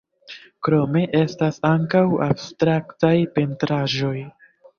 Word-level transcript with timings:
Krome, 0.67 1.03
estas 1.19 1.59
ankaŭ 1.71 2.01
abstraktaj 2.29 3.13
pentraĵoj. 3.37 4.17